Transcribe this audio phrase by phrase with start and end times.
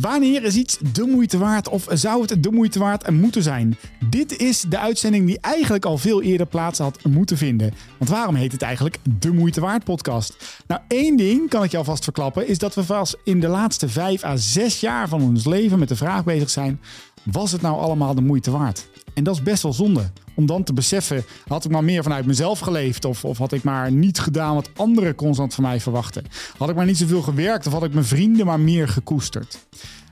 [0.00, 3.76] Wanneer is iets de moeite waard of zou het de moeite waard moeten zijn?
[4.10, 7.74] Dit is de uitzending die eigenlijk al veel eerder plaats had moeten vinden.
[7.98, 10.62] Want waarom heet het eigenlijk de moeite waard podcast?
[10.66, 13.88] Nou, één ding kan ik je alvast verklappen, is dat we vast in de laatste
[13.88, 16.80] vijf à zes jaar van ons leven met de vraag bezig zijn:
[17.22, 18.88] was het nou allemaal de moeite waard?
[19.14, 20.10] En dat is best wel zonde.
[20.40, 23.04] Om dan te beseffen, had ik maar meer vanuit mezelf geleefd?
[23.04, 26.24] Of, of had ik maar niet gedaan wat anderen constant van mij verwachten?
[26.56, 27.66] Had ik maar niet zoveel gewerkt?
[27.66, 29.58] Of had ik mijn vrienden maar meer gekoesterd?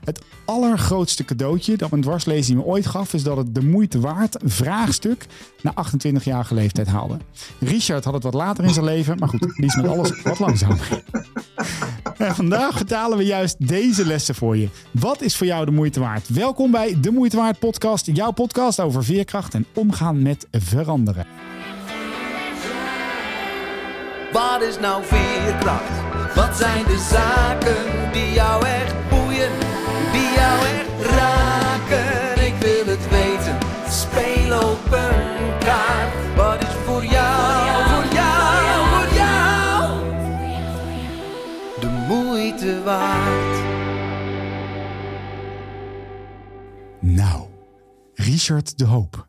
[0.03, 4.37] Het allergrootste cadeautje dat mijn dwarslezing me ooit gaf, is dat het de moeite waard
[4.43, 5.25] vraagstuk
[5.61, 7.17] na 28-jarige leeftijd haalde.
[7.59, 10.39] Richard had het wat later in zijn leven, maar goed, die is met alles wat
[10.39, 10.87] langzamer.
[12.17, 14.69] En vandaag vertalen we juist deze lessen voor je.
[14.91, 16.29] Wat is voor jou de moeite waard?
[16.29, 21.25] Welkom bij de Moeite Waard podcast, jouw podcast over veerkracht en omgaan met veranderen.
[24.31, 26.35] Wat is nou veerkracht?
[26.35, 29.51] Wat zijn de zaken die jou echt boeien,
[30.39, 32.45] jou echt raken?
[32.47, 33.57] Ik wil het weten,
[33.89, 36.35] speel op een kaart.
[36.35, 39.99] Wat is voor jou, voor jou, voor jou?
[41.79, 43.57] De moeite waard.
[46.99, 47.47] Nou,
[48.13, 49.27] Richard de Hoop.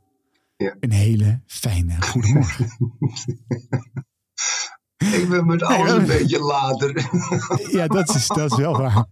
[0.56, 0.74] Ja.
[0.80, 2.68] Een hele fijne goedemorgen.
[5.00, 7.08] Ik ben met alles een beetje later.
[7.76, 9.04] Ja, dat is, dat is wel waar.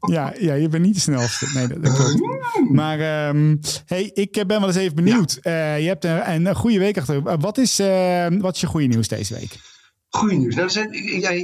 [0.00, 1.46] Ja, ja, je bent niet de snelste.
[1.54, 2.70] Nee, dat, dat klopt.
[2.70, 5.38] Maar ehm, hey, ik ben wel eens even benieuwd.
[5.42, 7.16] Eh, je hebt een, een goede week achter.
[7.16, 9.58] Uh, wat, is, eh, wat is je goede nieuws deze week?
[10.12, 10.54] Goeie nieuws.
[10.54, 10.92] Nou, zijn,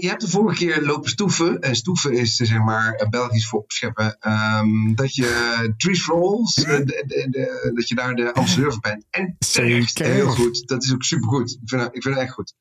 [0.01, 1.61] je hebt de vorige keer lopen stoeven.
[1.61, 4.17] En stoeven is zeg maar eh, Belgisch voor opscheppen.
[4.21, 9.05] Ehm, dat je Trees for eh, dat je daar de ambassadeur van bent.
[9.11, 10.69] En terecht, heel goed.
[10.69, 11.51] Dat is ook supergoed.
[11.51, 12.55] Ik vind, het- ik vind het echt goed.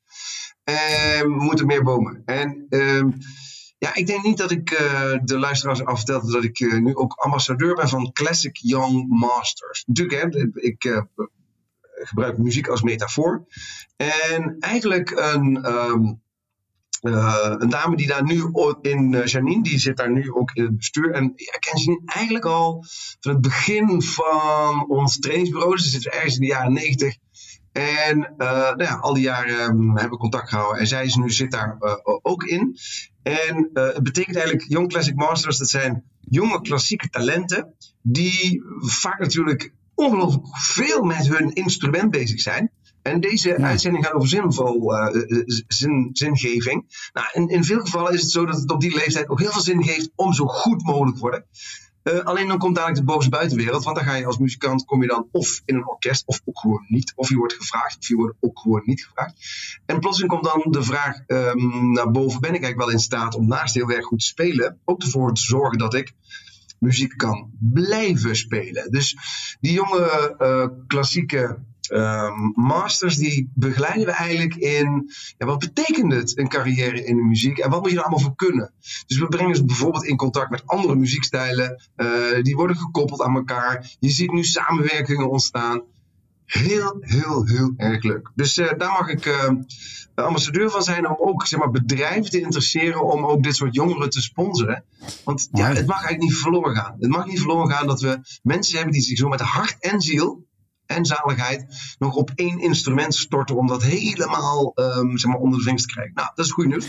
[0.63, 2.21] Ehm, we moeten meer bomen.
[2.25, 3.09] En ehm,
[3.77, 6.95] ja, ik denk niet dat ik eh, de luisteraars al vertelde dat ik eh, nu
[6.95, 9.83] ook ambassadeur ben van Classic Young Masters.
[9.85, 11.01] Natuurlijk, hè, ik eh,
[12.03, 13.45] gebruik muziek als metafoor.
[13.95, 16.13] En eigenlijk een, ehm,
[17.01, 18.43] eh, een dame die daar nu
[18.81, 21.11] in, eh, Janine, die zit daar nu ook in het bestuur.
[21.11, 22.85] En ja, ik ken Janine eigenlijk al
[23.19, 25.77] van het begin van ons trainingsbureau.
[25.77, 27.17] Ze zit ergens in de jaren negentig.
[27.71, 30.79] En eh, nou ja, al die jaren ehm, hebben we contact gehouden.
[30.79, 31.77] En zij is nu, zit daar
[32.21, 32.77] ook in.
[33.23, 35.57] En het betekent eigenlijk Young Classic Masters.
[35.57, 37.73] Dat zijn jonge klassieke talenten.
[38.01, 42.71] Die vaak natuurlijk ongelooflijk veel met hun instrument bezig zijn.
[43.01, 43.55] En deze Ja.
[43.55, 47.09] uitzending gaat over zinvol, eh, eh, zin, zingeving.
[47.13, 49.51] Nou, in, in veel gevallen is het zo dat het op die leeftijd ook heel
[49.51, 51.45] veel zin geeft om zo goed mogelijk te worden.
[52.03, 55.01] Eh, alleen dan komt dadelijk de boze buitenwereld, want dan ga je als muzikant, kom
[55.01, 57.13] je dan of in een orkest, of ook gewoon niet.
[57.15, 59.33] Of je wordt gevraagd, of je wordt ook gewoon niet gevraagd.
[59.85, 63.35] En plotseling komt dan de vraag ehm, naar boven, ben ik eigenlijk wel in staat
[63.35, 66.13] om naast heel erg goed te spelen, ook ervoor te zorgen dat ik
[66.79, 68.91] muziek kan blijven spelen.
[68.91, 69.17] Dus
[69.59, 76.37] die jonge eh, klassieke ehm, masters, die begeleiden we eigenlijk in, ja, wat betekent het
[76.37, 78.71] een carrière in de muziek en wat moet je er allemaal voor kunnen?
[79.07, 82.07] Dus we brengen ze bijvoorbeeld in contact met andere muziekstijlen, eh,
[82.41, 83.95] die worden gekoppeld aan elkaar.
[83.99, 85.83] Je ziet nu samenwerkingen ontstaan.
[86.45, 88.31] Heel, heel, heel erg leuk.
[88.35, 89.49] Dus eh, daar mag ik eh,
[90.15, 94.09] ambassadeur van zijn om ook zeg maar, bedrijven te interesseren om ook dit soort jongeren
[94.09, 94.83] te sponsoren.
[95.23, 96.95] Want ja, het mag eigenlijk niet verloren gaan.
[96.99, 100.01] Het mag niet verloren gaan dat we mensen hebben die zich zo met hart en
[100.01, 100.45] ziel
[100.85, 101.65] en zaligheid
[101.99, 105.93] nog op één instrument storten om dat helemaal ehm, zeg maar, onder de vingers te
[105.93, 106.13] krijgen.
[106.13, 106.87] Nou, dat is goed nieuws.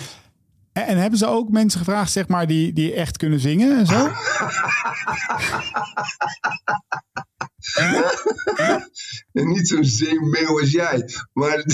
[0.72, 3.86] En, en hebben ze ook mensen gevraagd, zeg maar, die, die echt kunnen zingen en
[3.86, 4.08] zo?
[9.32, 11.08] En niet zo'n zeemeel als jij.
[11.32, 11.64] Maar,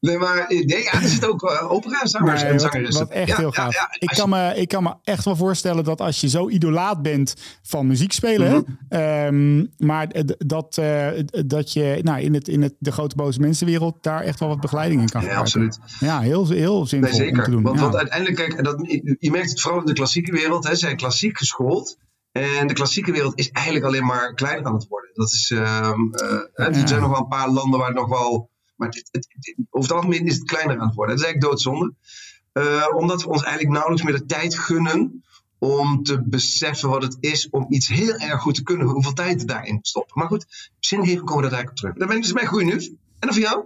[0.00, 3.06] nee, maar nee, ja, er zit ook uh, opera-zangers Nee, en wat, zangeressen.
[3.06, 3.74] wat echt Ja, heel ja, gaaf.
[3.74, 7.02] ja, ik, kan me, ik kan me echt wel voorstellen dat als je zo idolaat
[7.02, 8.62] bent van muziek spelen, Mhm.
[9.02, 10.08] ehm, maar
[10.38, 11.08] dat, eh,
[11.46, 14.60] dat je nou, in, het, in het, de grote boze mensenwereld daar echt wel wat
[14.60, 15.60] begeleiding in kan Ja, gebruiken.
[15.62, 15.78] absoluut.
[16.00, 17.62] Ja, heel, heel zinvol Nee, om te doen.
[17.62, 17.82] Want, ja.
[17.82, 18.76] want uiteindelijk, kijk, dat,
[19.18, 20.64] je merkt het vooral in de klassieke wereld.
[20.64, 21.98] Hè, ze zijn klassiek geschoold.
[22.32, 25.10] En de klassieke wereld is eigenlijk alleen maar kleiner aan het worden.
[25.14, 26.66] Dat is, ehm, eh, Ja.
[26.66, 28.50] Er zijn nog wel een paar landen waar het nog wel.
[28.76, 31.16] Maar het, het- het- over het algemeen is het kleiner aan het worden.
[31.16, 31.94] Dat is eigenlijk doodzonde.
[32.52, 35.24] Eh, omdat we ons eigenlijk nauwelijks meer de tijd gunnen
[35.58, 38.86] om te beseffen wat het is om iets heel erg goed te kunnen.
[38.86, 40.18] Hoeveel tijd daarin stoppen.
[40.18, 41.94] Maar goed, zingeving komen we daar eigenlijk op terug.
[41.96, 42.86] Dat ben ik dus mijn goede nieuws.
[42.88, 43.64] En dan voor jou?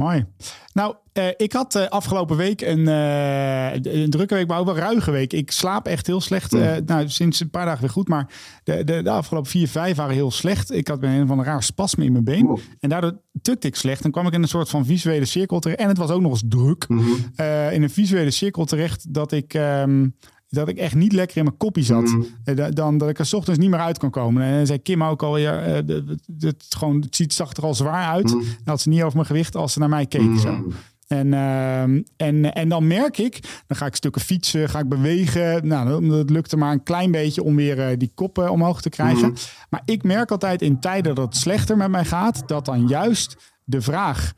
[0.00, 0.26] Mooi.
[0.72, 4.76] Nou, uh, ik had uh, afgelopen week een, uh, een, drukke week, maar ook wel
[4.76, 5.32] ruige week.
[5.32, 6.52] Ik slaap echt heel slecht.
[6.86, 8.32] nou, sinds een paar dagen weer goed, maar
[8.64, 10.72] de, de, de, afgelopen vier, vijf waren heel slecht.
[10.72, 12.48] Ik had een van een raar spasme in mijn been.
[12.48, 12.60] Oh.
[12.78, 14.02] En daardoor tukte ik slecht.
[14.02, 15.80] Dan kwam ik in een soort van visuele cirkel terecht.
[15.80, 16.88] En het was ook nog eens druk.
[16.88, 17.46] Mm -hmm.
[17.70, 19.54] in een visuele cirkel terecht dat ik...
[19.54, 20.14] Um,
[20.50, 22.04] dat ik echt niet lekker in mijn koppie zat.
[22.04, 22.26] Mm.
[22.70, 24.42] Dan dat ik er s ochtends niet meer uit kan komen.
[24.42, 26.02] En zei Kim ook al, ja, het,
[26.38, 28.34] het, gewoon, het ziet, zag er al zwaar uit.
[28.34, 28.42] Mm.
[28.64, 30.38] Dat ze niet over mijn gewicht als ze naar mij keek.
[30.38, 30.52] Zo.
[30.52, 30.72] Mm.
[31.06, 31.82] En, uh,
[32.16, 35.66] en, en dan merk ik, dan ga ik stukken fietsen, ga ik bewegen.
[35.66, 39.34] Nou, dat lukte maar een klein beetje om weer uh, die koppen omhoog te krijgen.
[39.70, 43.36] Maar ik merk altijd in tijden dat het slechter met mij gaat, dat dan juist
[43.64, 44.32] de vraag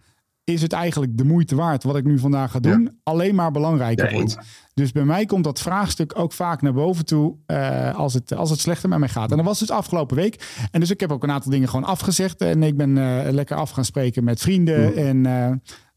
[0.44, 4.12] is het eigenlijk de moeite waard wat ik nu vandaag ga doen, alleen maar belangrijker
[4.12, 4.38] wordt.
[4.75, 8.51] Dus bij mij komt dat vraagstuk ook vaak naar boven toe uh, als, het, als
[8.51, 9.31] het slechter met mij gaat.
[9.31, 10.67] En dat was dus afgelopen week.
[10.71, 12.41] En dus ik heb ook een aantal dingen gewoon afgezegd.
[12.41, 14.97] En ik ben uh, lekker af gaan spreken met vrienden.
[14.97, 15.27] En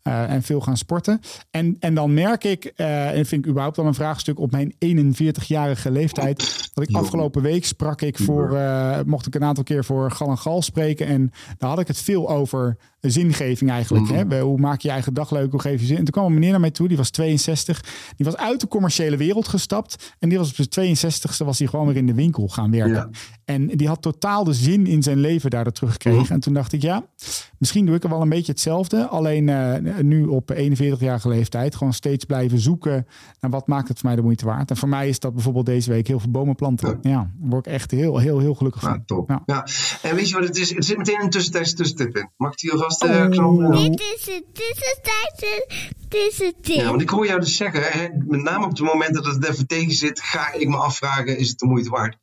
[0.08, 1.20] uh, uh, en veel gaan sporten.
[1.52, 4.76] En, en dan merk ik, uh, en vind ik überhaupt al een vraagstuk op mijn
[4.86, 9.86] 41-jarige leeftijd, dat ik afgelopen week sprak ik voor, uh, mocht ik een aantal keer
[9.86, 11.08] voor Gal en Gal spreken.
[11.08, 14.10] En daar had ik het veel over zingeving eigenlijk.
[14.10, 14.32] Mm.
[14.32, 14.42] Hè?
[14.42, 15.52] Hoe maak je je eigen dag leuk?
[15.52, 15.98] Hoe geef je zin?
[15.98, 17.84] En toen kwam een meneer naar mij toe, die was 62.
[18.16, 20.16] Die was uit de commerciële wereld gestapt.
[20.20, 22.94] En die was op zijn 62ste was hij gewoon weer in de winkel gaan werken.
[22.94, 23.10] Ja.
[23.46, 26.22] En die had totaal de zin in zijn leven daardoor teruggekregen.
[26.22, 26.32] Mm.
[26.32, 27.06] En toen dacht ik, ja,
[27.58, 29.08] misschien doe ik er wel een beetje hetzelfde.
[29.08, 33.08] Alleen uh, nu op 41-jarige leeftijd gewoon steeds blijven zoeken
[33.40, 34.70] naar wat maakt het voor mij de moeite waard.
[34.70, 37.00] En voor mij is dat bijvoorbeeld deze week heel veel bomen planten.
[37.02, 38.94] Ja, ja daar word ik echt heel, heel, heel gelukkig van.
[38.94, 39.30] Ja, top.
[39.30, 39.44] Ja.
[39.46, 39.68] ja.
[40.02, 40.76] En weet je wat het is?
[40.76, 42.30] Er zit meteen een tussentijdse tussentip in.
[42.38, 43.30] Mag ik die alvast uh, oh.
[43.30, 43.72] knoppen?
[43.72, 45.68] Dit is het tussentijdse
[46.10, 46.76] tussentip.
[46.76, 49.48] Ja, want ik hoor jou dus zeggen, hè, met name op het moment dat het
[49.48, 52.18] even tegen zit, ga ik me afvragen, is het de moeite waard?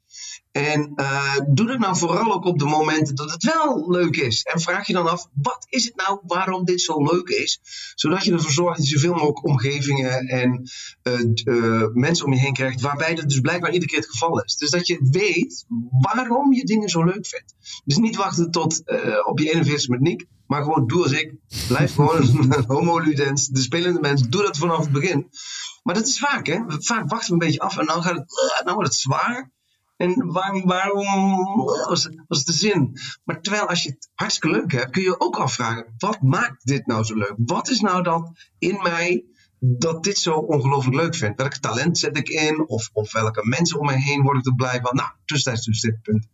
[0.53, 4.43] En uh, doe dat nou vooral ook op de momenten dat het wel leuk is.
[4.43, 7.61] En vraag je dan af, wat is het nou waarom dit zo leuk is?
[7.95, 10.71] Zodat je ervoor zorgt dat je zoveel mogelijk omgevingen en
[11.03, 14.43] uh, uh, mensen om je heen krijgt, waarbij dat dus blijkbaar iedere keer het geval
[14.43, 14.57] is.
[14.57, 15.65] Dus dat je weet
[16.01, 17.55] waarom je dingen zo leuk vindt.
[17.85, 18.83] Dus niet wachten tot
[19.25, 21.35] op je 41 met Nick, maar gewoon doe als ik.
[21.69, 24.29] Blijf gewoon homo ludens, de spelende mens.
[24.29, 25.31] Doe dat vanaf het begin.
[25.83, 26.59] Maar dat is vaak, hè?
[26.67, 29.51] Vaak wachten we een beetje af en dan, gaat het, dan wordt het zwaar.
[29.97, 31.07] En waarom,
[31.89, 32.97] was, was de zin?
[33.25, 36.87] Maar terwijl als je het hartstikke leuk hebt, kun je ook afvragen: wat maakt dit
[36.87, 37.35] nou zo leuk?
[37.37, 39.25] Wat is nou dat in mij
[39.59, 41.37] dat dit zo ongelooflijk leuk vind?
[41.37, 42.69] Welk talent zet ik in?
[42.69, 44.95] Of, welke mensen om me heen word ik er blij van?
[44.97, 46.27] Nou, tussentijds dus dit punt.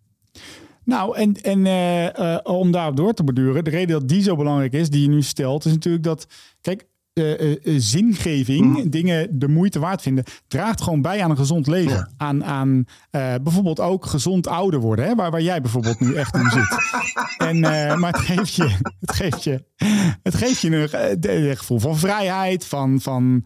[0.84, 4.36] Nou, en, en uh, uh, om daarop door te borduren, de reden dat die zo
[4.36, 6.26] belangrijk is, die je nu stelt, is natuurlijk dat,
[6.60, 6.86] kijk,
[7.18, 8.90] uh, uh, zingeving, mm.
[8.90, 11.96] dingen de moeite waard vinden, draagt gewoon bij aan een gezond leven.
[11.96, 12.08] Ja.
[12.16, 15.14] Aan, aan uh, bijvoorbeeld ook gezond ouder worden, hè?
[15.14, 16.76] Waar, waar jij bijvoorbeeld nu echt in zit.
[17.48, 17.60] en,
[18.00, 19.64] maar het geeft je, het geeft je,
[20.22, 23.44] het geeft je een, een gevoel van vrijheid, van, van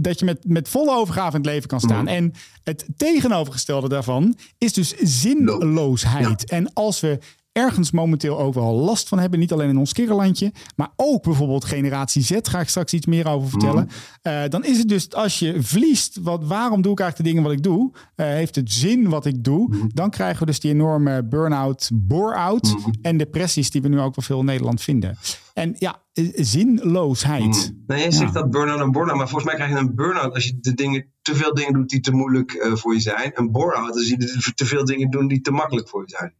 [0.00, 2.00] dat je met, met volle overgave in het leven kan staan.
[2.00, 2.08] Mm.
[2.08, 2.32] En
[2.64, 6.44] het tegenovergestelde daarvan is dus zinloosheid.
[6.46, 6.56] Ja.
[6.56, 7.18] En als we
[7.54, 9.38] ergens momenteel ook wel last van hebben.
[9.38, 12.38] Niet alleen in ons kinderlandje, maar ook bijvoorbeeld generatie Z.
[12.42, 13.88] Ga ik straks iets meer over vertellen.
[14.22, 14.32] Mm.
[14.32, 17.42] Uh, dan is het dus als je verliest, wat, waarom doe ik eigenlijk de dingen
[17.42, 17.92] wat ik doe?
[18.16, 19.74] Uh, heeft het zin wat ik doe?
[19.74, 19.90] Mm.
[19.94, 22.94] Dan krijgen we dus die enorme burn-out, bore-out mm.
[23.02, 25.18] en depressies die we nu ook wel veel in Nederland vinden.
[25.54, 26.02] En ja,
[26.34, 27.72] zinloosheid.
[27.72, 27.84] Mm.
[27.86, 30.44] Nee, je zegt dat burn-out en burn-out, maar volgens mij krijg je een burn-out als
[30.44, 33.30] je de dingen, te veel dingen doet die te moeilijk uh, voor je zijn.
[33.34, 36.34] Een bore-out als je te veel dingen doet die te makkelijk voor je zijn.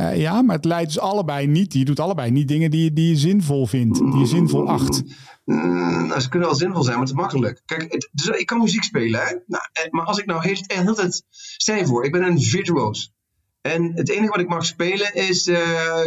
[0.00, 1.72] Uh, ja, maar het leidt dus allebei niet.
[1.72, 5.02] Je doet allebei niet dingen die, die je zinvol vindt, die je zinvol acht.
[5.44, 7.62] Mm, nou, ze kunnen wel zinvol zijn, maar het is makkelijk.
[7.64, 9.34] Kijk, het, dus ik kan muziek spelen, hè?
[9.46, 11.24] Nou, maar als ik nou heel, heel tijd.
[11.30, 13.12] Stel voor, ik ben een virtuoos.
[13.60, 15.50] En het enige wat ik mag spelen is.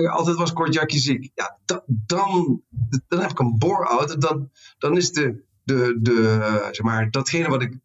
[0.09, 1.31] Altijd was kortjakje ziek.
[1.33, 2.61] Ja, da, dan,
[3.07, 4.21] dan heb ik een bore-out.
[4.21, 7.77] Dan, dan is de, de, de, zeg maar, datgene wat ik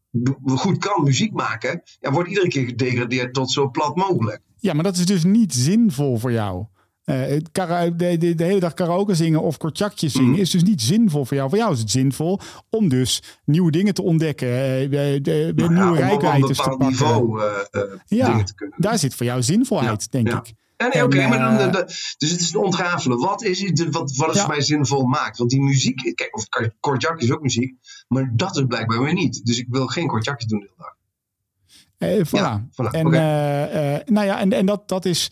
[0.44, 1.82] goed kan, muziek maken.
[2.00, 4.40] Ja, wordt iedere keer gedegradeerd tot zo plat mogelijk.
[4.56, 6.64] Ja, maar dat is dus niet zinvol voor jou.
[7.04, 7.16] Uh,
[7.52, 10.36] de, de, de, hele dag karaoke zingen of kortjakjes zingen mm.
[10.36, 11.48] is dus niet zinvol voor jou.
[11.48, 15.72] Voor jou is het zinvol om dus nieuwe dingen te ontdekken, uh, de, de, nou,
[15.72, 16.86] nieuwe ja, rijkwijdes te pakken.
[16.86, 20.38] Niveau, uh, ja, te daar zit voor jou zinvolheid, ja, denk ja.
[20.38, 20.54] ik.
[20.78, 21.84] Ja, nee, oké, okay, maar dan, de,
[22.18, 23.18] dus het is het ontrafelen.
[23.18, 24.42] Wat is het wat, wat het ja.
[24.42, 25.38] voor mij zinvol maakt?
[25.38, 26.46] Want die muziek, kijk, of
[26.80, 27.74] kortjakje is ook muziek,
[28.08, 29.46] maar dat is blijkbaar weer niet.
[29.46, 30.96] Dus ik wil geen kortjakjes doen de hele dag.
[31.98, 32.30] Uh, voilà.
[32.30, 32.90] Ja, voilà.
[32.90, 33.64] En, okay.
[33.74, 35.30] uh, uh, nou ja, en, en dat, dat, is,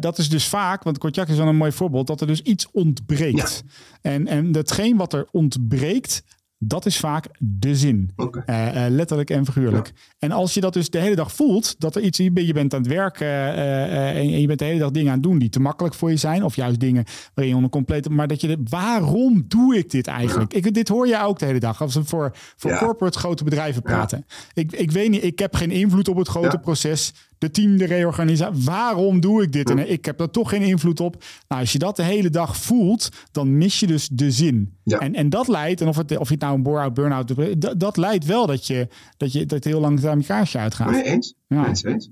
[0.00, 2.70] dat is dus vaak, want Kortjak is wel een mooi voorbeeld, dat er dus iets
[2.72, 3.62] ontbreekt.
[3.64, 4.10] Ja.
[4.10, 6.22] En, en datgene wat er ontbreekt,
[6.62, 8.10] Dat is vaak de zin.
[8.46, 9.92] Eh, eh, letterlijk en figuurlijk.
[10.18, 12.52] En als je dat dus de hele dag voelt, dat er iets, je bent je
[12.52, 15.38] bent aan het werken eh, en je bent de hele dag dingen aan het doen
[15.38, 18.40] die te makkelijk voor je zijn, of juist dingen waarin je onder complete, maar dat
[18.40, 20.54] je, de, waarom doe ik dit eigenlijk?
[20.54, 22.78] Ik, dit hoor je ook de hele dag als we voor, voor Ja.
[22.78, 24.26] corporate grote bedrijven praten.
[24.54, 27.12] Ik, ik weet niet, ik heb geen invloed op het grote proces.
[27.40, 28.64] De team, de reorganisatie.
[28.64, 29.70] Waarom doe ik dit?
[29.70, 31.24] En ik heb er toch geen invloed op.
[31.48, 34.78] Nou, als je dat de hele dag voelt, dan mis je dus de zin.
[34.84, 34.98] Ja.
[34.98, 37.80] En, en dat leidt, en of, het, of je het nou een bore-out, burn-out, dat,
[37.80, 40.90] dat leidt wel dat je, dat je dat het heel lang je kaarsje uitgaat.
[40.90, 41.34] Nee, eens.
[41.46, 41.68] Ja.
[41.68, 42.10] Eens, eens.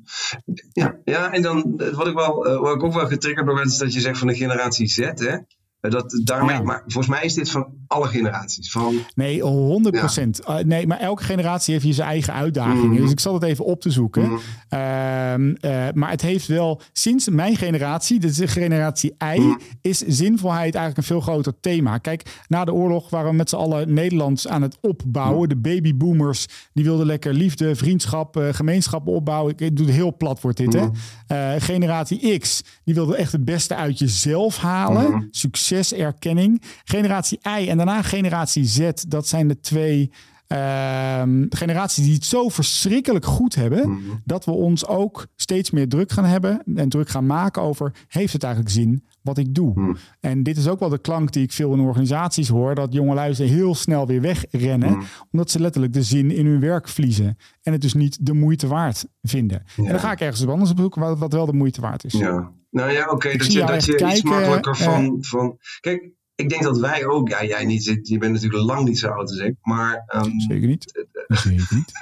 [0.73, 3.67] Ja, ja, en dan eh, wat ik, wel, eh, wat ik ook wel getriggerd werd,
[3.67, 4.99] is dat je zegt van de generatie Z.
[4.99, 5.37] Hè?
[5.81, 6.63] Eh, Dat, daarmee, Ja.
[6.63, 8.71] Maar volgens mij is dit van alle generaties.
[8.71, 10.41] Van, Nee, 100 procent.
[10.65, 12.89] nee, maar elke generatie heeft hier zijn eigen uitdagingen.
[12.91, 13.01] Mhm.
[13.03, 14.23] Dus ik zal het even op te zoeken.
[14.23, 14.39] Mhm.
[14.69, 19.57] Ehm, eh, maar het heeft wel, sinds mijn generatie, dus de generatie I, Mhm.
[19.81, 21.99] is zinvolheid eigenlijk een veel groter thema.
[21.99, 25.49] Kijk, na de oorlog waren we met z'n allen Nederlands aan het opbouwen.
[25.49, 29.55] De babyboomers, die wilden lekker liefde, vriendschap, eh, gemeenschappen opbouwen.
[29.57, 30.87] Ik doe het heel plat wordt dit, hè.
[31.27, 35.29] Eh, generatie X, die wilde echt het beste uit jezelf halen.
[35.31, 36.63] Succes, erkenning.
[36.85, 40.11] Generatie Y en daarna generatie Z, dat zijn de twee
[40.47, 44.01] ehm, generaties die het zo verschrikkelijk goed hebben, Mhm.
[44.25, 48.33] dat we ons ook steeds meer druk gaan hebben en druk gaan maken over, heeft
[48.33, 49.73] het eigenlijk zin wat ik doe?
[49.81, 49.95] Mhm.
[50.21, 53.15] En dit is ook wel de klank die ik veel in organisaties hoor, dat jonge
[53.15, 55.03] luisteren heel snel weer wegrennen, Mhm.
[55.33, 58.67] omdat ze letterlijk de zin in hun werk verliezen en het dus niet de moeite
[58.67, 59.63] waard vinden.
[59.77, 62.13] En dan ga ik ergens anders op zoeken wat, wat wel de moeite waard is.
[62.13, 62.51] ja.
[62.79, 65.59] Nou ja, oké, dat je, dat je iets makkelijker eh, van, van...
[65.81, 67.29] Kijk, ik denk dat wij ook...
[67.29, 67.85] Ja, jij niet.
[68.03, 69.55] Je bent natuurlijk lang niet zo oud als ik.
[69.63, 71.07] Maar, ehm, Zeker niet.
[71.29, 71.93] Zeker niet.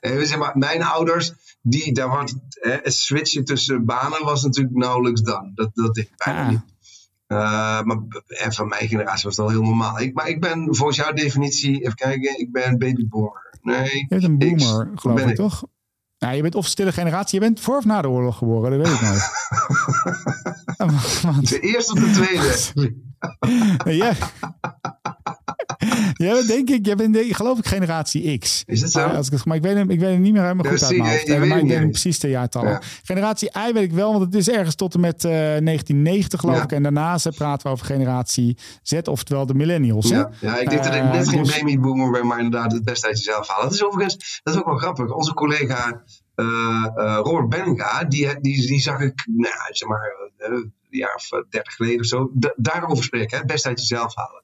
[0.28, 5.52] zeg maar mijn ouders, die, daar wordt, het switchen tussen banen was natuurlijk nauwelijks dan.
[5.54, 6.48] Dat, dat deed ik bijna Ah.
[6.48, 6.60] niet.
[7.26, 10.00] Eh, maar en van mijn generatie was het al heel normaal.
[10.00, 13.58] Ik, maar ik ben volgens jouw definitie, even kijken, ik ben babyboomer.
[13.62, 15.34] Nee, Je bent een boomer, geloof ik?
[15.34, 15.64] toch?
[16.18, 17.40] Ja, je bent of stille generatie.
[17.40, 19.30] Je bent voor of na de oorlog geboren, dat weet ik nooit.
[21.22, 22.94] Ja, De eerste of de tweede?
[23.84, 24.16] Nee, jij,
[26.24, 28.62] jij bent denk ik, jij bent denk, geloof ik generatie X.
[28.66, 29.00] Is het zo?
[29.06, 30.96] Als ik, het- maar ik weet, hem, ik weet het niet meer helemaal goed uit
[30.96, 31.28] mijn hoofd.
[31.28, 32.70] Eh, maar ik weet hem precies de jaartallen.
[32.70, 32.80] Ja.
[33.02, 36.56] Generatie Y weet ik wel, want het is ergens tot en met eh, 1990 geloof
[36.56, 36.62] Ja.
[36.62, 36.72] ik.
[36.72, 40.08] En daarna praten we over generatie Z, oftewel de millennials.
[40.08, 42.84] Ja, ja, ik denk dat ik Eh, net geen dus- babyboomer ben, maar inderdaad het
[42.84, 43.64] beste uit jezelf halen.
[43.64, 45.14] Dat is overigens, dat is ook wel grappig.
[45.14, 46.02] Onze collega
[46.34, 46.46] eh,
[46.96, 51.32] eh, Robert Benga, die, die, die zag ik, nou, zeg maar, eh, een jaar of
[51.32, 53.30] eh, dertig geleden of zo, da- daarover spreken.
[53.30, 54.42] Hè, het beste uit jezelf halen.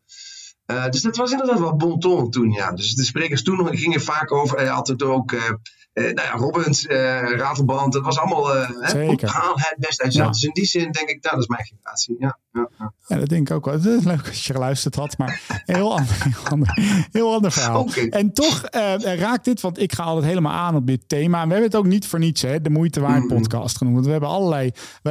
[0.67, 2.73] Eh, dus dat was inderdaad wel bon ton toen, ja.
[2.73, 5.53] Dus de sprekers toen gingen vaak over, eh, altijd ook, eh, eh,
[5.95, 9.29] nou ja, Robbins, eh Ratelband, dat was allemaal, eh, hè, Zeker.
[9.29, 10.13] haal het beste uit.
[10.13, 10.29] Ja.
[10.29, 12.17] Dus in die zin denk ik, nou, dat is mijn generatie.
[12.19, 12.93] Ja, ja, ja.
[13.07, 13.75] Ja, dat denk ik ook wel.
[13.75, 16.79] Het is leuk als je geluisterd had, maar heel ander, heel ander,
[17.11, 17.89] heel ander verhaal.
[18.11, 21.41] En toch eh, raakt dit, want ik ga altijd helemaal aan op dit thema.
[21.43, 23.95] En we hebben het ook niet voor niets, hè, de moeite waard podcast genoemd.
[23.95, 24.71] Want we hebben allerlei,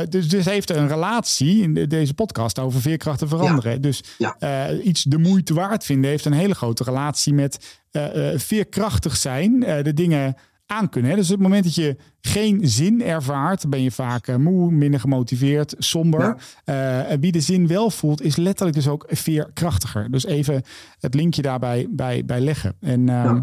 [0.09, 3.81] dus, dus heeft er een relatie in de- deze podcast over veerkrachten veranderen.
[3.81, 4.35] Dus Ja.
[4.39, 9.17] eh, iets de moeite waard vinden heeft een hele grote relatie met eh, eh, veerkrachtig
[9.17, 10.35] zijn, eh, de dingen
[10.71, 11.11] aan kunnen.
[11.11, 11.17] Hè?
[11.17, 15.75] Dus het moment dat je geen zin ervaart, ben je vaak eh, moe, minder gemotiveerd,
[15.77, 16.37] somber.
[16.63, 20.11] Eh, wie de zin wel voelt, is letterlijk dus ook veerkrachtiger.
[20.11, 20.63] Dus even
[20.99, 22.75] het linkje daarbij bij, bij leggen.
[22.79, 23.39] En, ehm,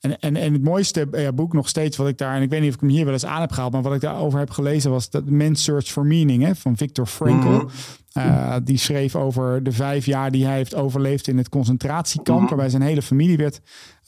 [0.00, 2.60] en, en, en het mooiste eh, boek nog steeds wat ik daar, en ik weet
[2.60, 4.50] niet of ik hem hier wel eens aan heb gehaald, maar wat ik daarover heb
[4.50, 7.48] gelezen was dat Man's Search for Meaning hè, van Viktor Frankl.
[7.48, 7.66] Mhm.
[8.18, 12.68] Uh, die schreef over de vijf jaar die hij heeft overleefd in het concentratiekamp, waarbij
[12.68, 13.60] zijn hele familie werd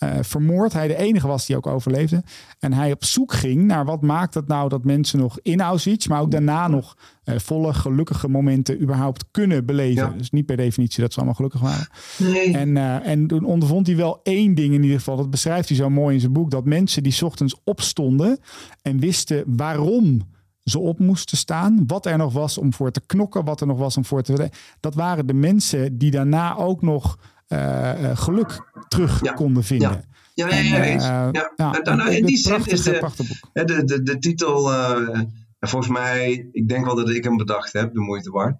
[0.02, 0.72] uh, vermoord.
[0.72, 2.22] Hij de enige was die ook overleefde.
[2.58, 6.06] En hij op zoek ging naar wat maakt het nou dat mensen nog in Auschwitz,
[6.06, 10.10] maar ook daarna nog uh, volle gelukkige momenten überhaupt kunnen beleven.
[10.10, 10.14] Ja.
[10.16, 11.88] Dus niet per definitie dat ze allemaal gelukkig waren.
[12.18, 12.56] Nee.
[12.56, 15.16] En, uh, en toen ondervond hij wel één ding in ieder geval.
[15.16, 16.50] Dat beschrijft hij zo mooi in zijn boek.
[16.50, 18.38] Dat mensen die ochtends opstonden
[18.82, 20.20] en wisten waarom
[20.64, 21.84] ze op moesten staan.
[21.86, 23.44] Wat er nog was om voor te knokken.
[23.44, 24.50] Wat er nog was om voor te...
[24.80, 29.32] Dat waren de mensen die daarna ook nog uh, geluk terug ja.
[29.32, 29.90] konden vinden.
[29.90, 30.11] Ja.
[30.34, 31.04] Ja, ja, ja, eens.
[31.04, 31.30] Ja.
[31.32, 31.52] ja.
[31.56, 33.10] Nou, nou, in die zin is de,
[33.52, 35.20] de, de, de titel, uh,
[35.60, 38.56] volgens mij, ik denk wel dat ik hem bedacht heb, de moeite waard.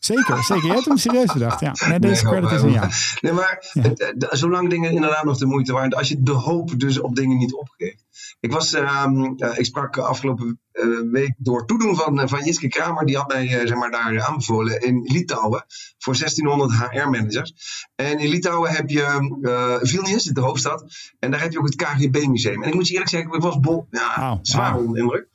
[0.00, 0.66] Zeker, zeker.
[0.66, 1.60] Je hebt hem serieus bedacht.
[1.60, 3.18] Ja, nee, deze nee, credit is.
[3.20, 3.82] Nee, maar ja.
[3.82, 7.16] het, de, zolang dingen inderdaad nog de moeite waard, als je de hoop dus op
[7.16, 8.04] dingen niet opgeeft.
[8.40, 12.68] Ik, was, um, uh, ik sprak afgelopen uh, week door toedoen van, uh, van Jitske
[12.68, 13.06] Kramer.
[13.06, 15.64] Die had mij zeg maar, daar aanbevolen in Litouwen
[15.98, 17.52] voor 1600 HR-managers.
[17.94, 20.84] En in Litouwen heb je Vilnius, de hoofdstad.
[21.18, 22.62] En daar heb je ook het KGB-museum.
[22.62, 24.82] En ik moet je eerlijk zeggen, ik was bol, ja, zwaar wow.
[24.82, 25.28] onder indruk.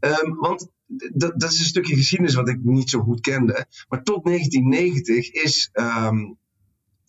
[0.00, 0.70] Um, want
[1.12, 3.66] dat, dat is een stukje geschiedenis wat ik niet zo goed kende.
[3.88, 6.36] Maar tot 1990 is, um,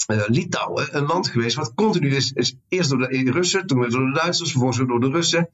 [0.07, 4.19] Litouwen een land geweest wat continu is, is eerst door de Russen, toen door de
[4.19, 5.49] Duitsers, vervolgens door de Russen.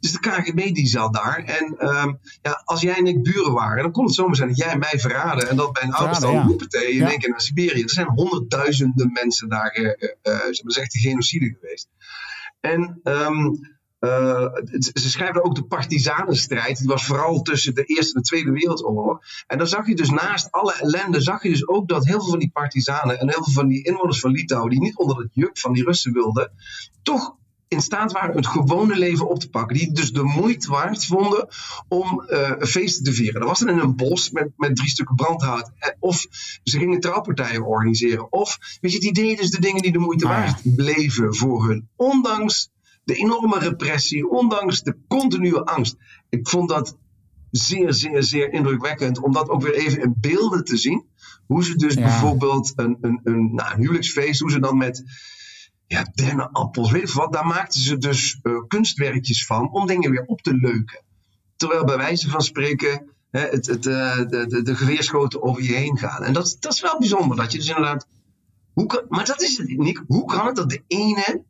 [0.00, 1.44] Dus de KGB die zat daar.
[1.44, 4.58] En ehm, ja, als jij en ik buren waren, dan kon het zomaar zijn dat
[4.58, 5.48] jij mij verraden.
[5.48, 6.46] En dat mijn ouders dan ja.
[6.68, 7.10] tegen je in Ja.
[7.10, 7.82] één keer naar Siberië.
[7.82, 9.84] Er zijn honderdduizenden mensen daar, eh,
[10.22, 11.88] eh, dat is echt een genocide geweest.
[12.60, 13.54] En ehm,
[13.98, 16.78] eh, het- ze schrijven ook de partizanenstrijd.
[16.78, 19.18] Die was vooral tussen de Eerste en de Tweede Wereldoorlog.
[19.46, 22.30] En dan zag je dus naast alle ellende, zag je dus ook dat heel veel
[22.30, 25.30] van die partizanen en heel veel van die inwoners van Litouwen, die niet onder het
[25.32, 26.52] juk van die Russen wilden,
[27.02, 27.34] toch
[27.68, 29.76] in staat waren het gewone leven op te pakken.
[29.76, 31.48] Die dus de moeite waard vonden
[31.88, 33.40] om eh feesten te vieren.
[33.40, 35.70] Dat was dan in een bos met, met drie stukken brandhout.
[35.78, 36.26] Eh, Of
[36.62, 38.32] ze gingen trouwpartijen organiseren.
[38.32, 41.66] Of, weet je, die deden dus de dingen die de moeite Ah, waard bleven voor
[41.68, 41.88] hun.
[41.96, 42.70] Ondanks
[43.06, 45.96] de enorme repressie, ondanks de continue angst.
[46.28, 46.96] Ik vond dat
[47.50, 51.04] zeer, zeer, zeer indrukwekkend om dat ook weer even in beelden te zien.
[51.46, 52.00] Hoe ze dus Ja.
[52.00, 55.04] bijvoorbeeld een, een, een, nou, een huwelijksfeest, hoe ze dan met
[55.86, 60.24] ja, dennenappels, weet veel wat, daar maakten ze dus eh, kunstwerkjes van om dingen weer
[60.26, 61.02] op te leuken.
[61.56, 65.72] Terwijl bij wijze van spreken hè, het, het, eh, de, de, de geweerschoten over je
[65.74, 66.22] heen gaan.
[66.22, 68.06] En dat, dat is wel bijzonder, dat je dus inderdaad...
[68.72, 70.02] Hoe kan, maar dat is het niet.
[70.06, 71.44] Hoe kan het dat de ene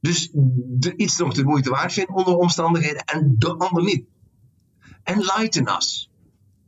[0.00, 4.04] dus de, iets nog de moeite waard vindt onder omstandigheden en de ander niet?
[5.02, 6.09] Enlighten us.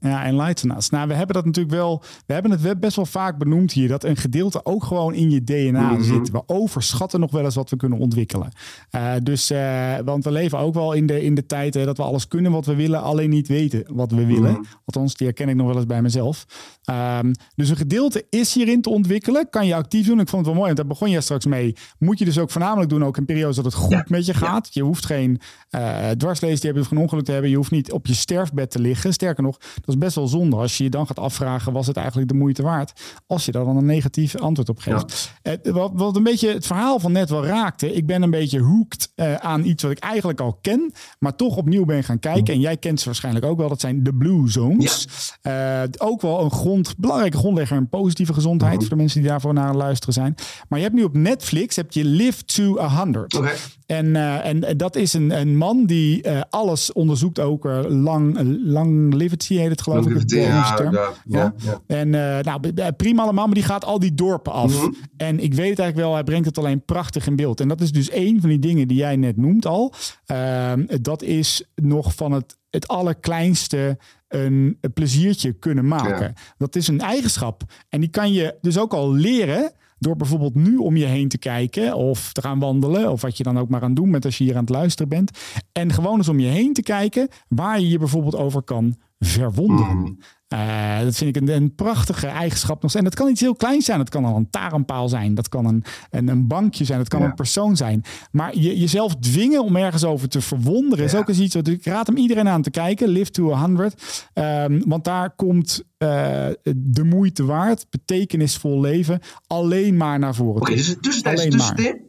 [0.03, 0.91] Ja, enlighten us.
[0.91, 2.03] Nou, we hebben dat natuurlijk wel.
[2.27, 3.89] We hebben het best wel vaak benoemd hier.
[3.89, 6.03] Dat een gedeelte ook gewoon in je DNA Mhm.
[6.03, 6.31] zit.
[6.31, 8.49] We overschatten nog wel eens wat we kunnen ontwikkelen.
[8.91, 12.03] Eh, dus, eh, want we leven ook wel in de, in de tijd dat we
[12.03, 14.53] alles kunnen wat we willen, alleen niet weten wat we willen.
[14.53, 14.63] Mhm.
[14.85, 16.47] Althans, die herken ik nog wel eens bij mezelf.
[16.85, 19.51] Ehm, dus een gedeelte is hierin te ontwikkelen.
[19.51, 20.21] Kan je actief doen.
[20.21, 21.75] Ik vond het wel mooi, want daar begon jij straks mee.
[21.99, 24.35] Moet je dus ook voornamelijk doen, ook in periodes dat het goed Ja, met je
[24.35, 24.75] gaat.
[24.75, 25.41] Je hoeft geen
[25.71, 27.51] eh dwarslezen te hebben, of geen ongeluk te hebben.
[27.51, 29.13] Je hoeft niet op je sterfbed te liggen.
[29.13, 31.97] Sterker nog, dat is best wel zonde als je je dan gaat afvragen, was het
[31.97, 32.93] eigenlijk de moeite waard?
[33.27, 35.33] Als je daar dan een negatief antwoord op geeft.
[35.43, 37.95] Eh, wat, wat een beetje het verhaal van net wel raakte.
[37.95, 41.57] Ik ben een beetje hooked eh, aan iets wat ik eigenlijk al ken, maar toch
[41.57, 42.55] opnieuw ben gaan kijken.
[42.55, 43.69] En jij kent ze waarschijnlijk ook wel.
[43.69, 45.07] Dat zijn de Blue Zones.
[45.43, 48.81] Eh, ook wel een grond, belangrijke grondlegger in positieve gezondheid.
[48.81, 50.35] Voor de mensen die daarvoor naar luisteren zijn.
[50.69, 53.35] Maar je hebt nu op Netflix heb je Live to 100.
[53.35, 53.51] Oké.
[53.87, 59.55] En, en en dat is een, een man die alles onderzoekt, ook eh, lang, longevity
[59.57, 60.31] heet het geloof ik.
[60.31, 61.81] Ja, ja, ja, ja.
[61.87, 64.83] En eh, nou, prima allemaal, maar die gaat al die dorpen af.
[64.83, 64.93] Mhm.
[65.17, 67.61] En ik weet het eigenlijk wel, hij brengt het alleen prachtig in beeld.
[67.61, 69.93] En dat is dus een van die dingen die jij net noemt al.
[70.27, 76.27] Ehm, dat is nog van het, het allerkleinste een, een pleziertje kunnen maken.
[76.27, 76.33] Ja.
[76.59, 77.63] Dat is een eigenschap.
[77.89, 81.39] En die kan je dus ook al leren door bijvoorbeeld nu om je heen te
[81.39, 83.11] kijken of te gaan wandelen.
[83.11, 85.09] Of wat je dan ook maar aan doen bent als je hier aan het luisteren
[85.09, 85.39] bent.
[85.73, 89.97] En gewoon eens om je heen te kijken waar je je bijvoorbeeld over kan verwonderen.
[89.97, 90.13] Mhm.
[90.49, 92.95] Eh, dat vind ik een, een prachtige eigenschap nog.
[92.95, 93.99] En dat kan iets heel kleins zijn.
[93.99, 95.35] Dat kan een lantaarnpaal zijn.
[95.35, 96.99] Dat kan een, een, een bankje zijn.
[96.99, 97.27] Dat kan Ja.
[97.27, 98.03] een persoon zijn.
[98.31, 101.05] Maar je, jezelf dwingen om ergens over te verwonderen...
[101.05, 101.19] is Ja.
[101.19, 103.09] ook eens iets wat ik raad hem iedereen aan te kijken.
[103.09, 104.27] Live to 100.
[104.33, 109.21] Ehm, want daar komt eh, de moeite waard, betekenisvol leven...
[109.47, 110.61] alleen maar naar voren.
[110.61, 110.77] Oké, toe.
[110.77, 111.75] dus het tussentijdse Alleen maar.
[111.75, 112.01] tussentip.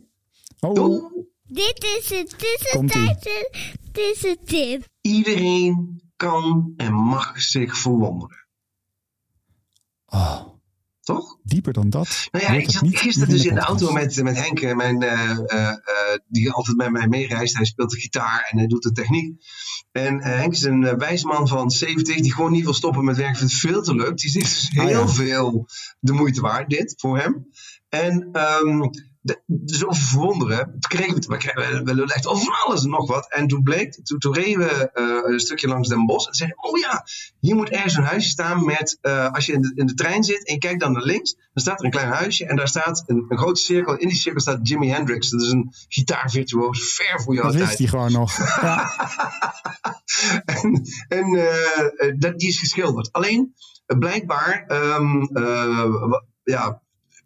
[0.59, 1.11] Oh.
[1.43, 2.35] Dit is het
[2.71, 3.01] Komt-ie.
[3.01, 3.51] tussentijdse
[3.91, 4.85] tussentip.
[5.01, 8.45] Iedereen kan en mag zich verwonderen.
[10.05, 10.41] oh,
[11.01, 11.37] Toch?
[11.43, 12.27] dieper dan dat.
[12.31, 15.29] Nou ja, ik zat gisteren dus in de auto met, met Henk, eh, mijn, eh,
[15.31, 15.75] eh,
[16.27, 17.55] die altijd met mij meereist.
[17.55, 19.35] Hij speelt de gitaar en hij doet de techniek.
[19.91, 23.03] En eh, Henk is een eh, wijs man van 70 die gewoon niet wil stoppen
[23.03, 23.35] met werken.
[23.37, 24.17] Vindt het veel te leuk.
[24.17, 25.07] Die zegt dus Ah, heel ja.
[25.07, 25.67] veel
[25.99, 27.47] de moeite waard, dit, voor hem.
[27.89, 28.81] En ehm,
[29.23, 30.65] de- dus over verwonderen.
[30.65, 33.31] Toen kregen we, het- we, kregen, we, echt over van alles en nog wat.
[33.33, 36.27] En toen bleek, toen, toen reden we eh, een stukje langs Den Bosch.
[36.27, 37.05] En zeiden, oh ja,
[37.39, 40.23] hier moet ergens een huisje staan met, eh, als je in de, in de trein
[40.23, 42.67] zit en je kijkt dan naar links, dan staat er een klein huisje en daar
[42.67, 43.95] staat een, een grote cirkel.
[43.97, 45.29] In die cirkel staat Jimi Hendrix.
[45.29, 48.37] Dat is een gitaarvirtuoos, ver voor jouw Dat wist hij gewoon nog.
[48.61, 48.91] Ja.
[50.45, 53.11] en en eh, dat, die is geschilderd.
[53.11, 53.53] Alleen,
[53.85, 55.85] blijkbaar, ehm, eh,
[56.43, 56.81] ja,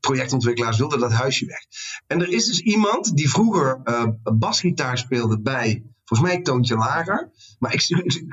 [0.07, 1.65] projectontwikkelaars wilden dat huisje weg.
[2.07, 7.31] En er is dus iemand die vroeger eh, basgitaar speelde bij, volgens mij Toontje Lager.
[7.59, 7.83] Maar ik,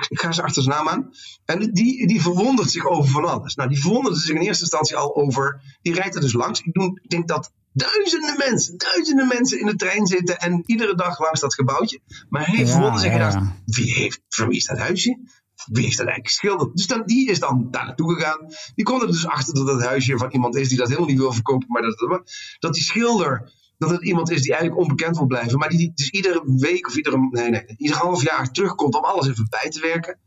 [0.09, 1.09] ik, ga ze achter zijn naam aan.
[1.45, 3.55] En die, die verwondert zich over van alles.
[3.55, 6.61] Nou, die verwonderde zich in eerste instantie al over, die rijdt er dus langs.
[6.61, 10.95] Ik, doe, ik denk dat duizenden mensen, duizenden mensen in de trein zitten en iedere
[10.95, 11.99] dag langs dat gebouwtje.
[12.29, 13.55] Maar hij Ja, verwonderde zich ja, dacht, ja.
[13.65, 15.19] wie heeft, voor wie is dat huisje?
[15.65, 16.77] Wie heeft dat eigenlijk geschilderd?
[16.77, 18.39] Dus dan, die is dan daar naartoe gegaan.
[18.75, 21.19] Die komt er dus achter dat het huisje van iemand is die dat helemaal niet
[21.19, 21.67] wil verkopen.
[21.69, 22.21] Maar dat,
[22.59, 25.57] dat die schilder, dat het iemand is die eigenlijk onbekend wil blijven.
[25.57, 29.27] Maar die, dus iedere week of iedere, nee, nee, ieder half jaar terugkomt om alles
[29.27, 30.19] even bij te werken.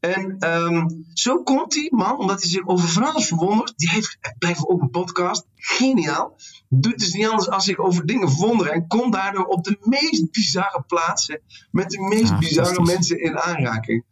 [0.00, 3.72] En ehm, zo komt die man, omdat hij zich over van alles verwondert.
[3.76, 5.46] Die heeft blijft ook een podcast.
[5.56, 6.36] Geniaal.
[6.68, 8.72] Doet dus niet anders als zich over dingen verwonderen.
[8.72, 11.40] En komt daardoor op de meest bizarre plaatsen.
[11.70, 14.04] Met de meest Ah, bizarre mensen in aanraking.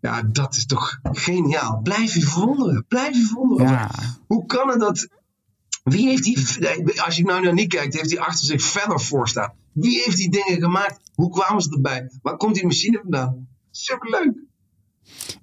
[0.00, 1.80] Ja, dat is toch geniaal.
[1.82, 2.84] Blijf je verwonderen.
[2.88, 3.72] Blijf je verwonderen.
[3.72, 3.90] Ja.
[4.26, 5.08] Hoe kan het dat...
[5.84, 7.02] Wie heeft die...
[7.02, 9.52] Als je nou naar niet kijkt, heeft hij achter zich verder voor staan.
[9.72, 11.10] Wie heeft die dingen gemaakt?
[11.14, 12.10] Hoe kwamen ze erbij?
[12.22, 13.48] Waar komt die machine vandaan?
[13.70, 14.34] Superleuk.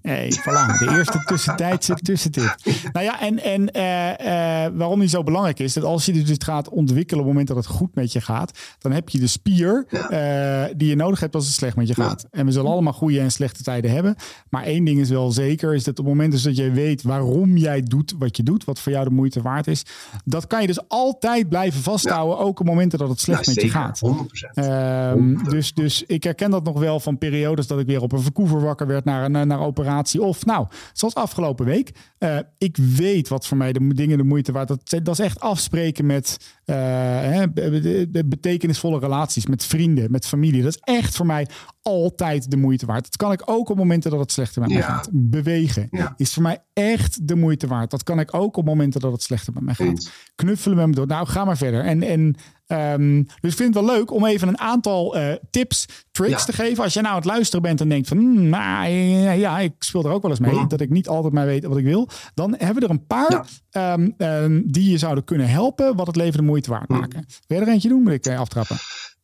[0.02, 2.56] Hey, voilà, de eerste tussentijdse tussentip.
[2.94, 6.26] Nou ja, en, en eh, eh, waarom die zo belangrijk is, dat als je dus
[6.26, 9.20] dit gaat ontwikkelen op het moment dat het goed met je gaat, dan heb je
[9.20, 12.26] de spier eh, die je nodig hebt als het slecht met je gaat.
[12.32, 14.16] En we zullen allemaal goede en slechte tijden hebben.
[14.50, 17.04] Maar één ding is wel zeker, is dat op het moment dus dat jij weet
[17.04, 19.86] waarom jij doet wat je doet, wat voor jou de moeite waard is,
[20.26, 23.62] dat kan je dus altijd blijven vasthouden, ook op momenten dat het slecht Ja, met
[23.64, 24.00] je gaat.
[24.00, 24.54] 100%.
[24.54, 28.22] Ehm, dus, dus ik herken dat nog wel van periodes dat ik weer op een
[28.22, 30.22] verkoever wakker werd naar een naar operatie.
[30.22, 31.92] Of nou, zoals afgelopen week.
[32.18, 34.68] eh, ik weet wat voor mij de dingen de moeite waard.
[34.68, 37.44] Dat, dat is echt afspreken met eh,
[38.26, 39.46] betekenisvolle relaties.
[39.46, 40.62] Met vrienden, met familie.
[40.64, 41.48] Dat is echt voor mij
[41.82, 43.04] altijd de moeite waard.
[43.04, 44.86] Dat kan ik ook op momenten dat het slechter met mij Ja.
[44.88, 45.10] gaat.
[45.12, 46.14] Bewegen Ja.
[46.18, 47.92] is voor mij echt de moeite waard.
[47.92, 49.88] Dat kan ik ook op momenten dat het slechter met mij gaat.
[49.88, 50.10] Eens.
[50.36, 51.08] Knuffelen met me door.
[51.08, 51.84] Nou, ga maar verder.
[51.84, 52.36] En, en
[52.68, 56.46] ehm, dus ik vind het wel leuk om even een aantal eh, tips, tricks Ja.
[56.46, 56.84] te geven.
[56.84, 58.90] Als je nou aan het luisteren bent en denkt van, nou,
[59.38, 60.54] ja, ik speel er ook wel eens mee.
[60.54, 60.68] Mhm.
[60.68, 62.10] Dat ik niet altijd maar weet wat ik wil.
[62.34, 63.94] Dan hebben we er een paar Ja.
[63.94, 67.00] ehm, ehm, die je zouden kunnen helpen, wat het leven de moeite waard Mhm.
[67.00, 67.26] maken.
[67.48, 68.04] Wil je er eentje doen?
[68.04, 68.78] Moet ik eh, aftrappen?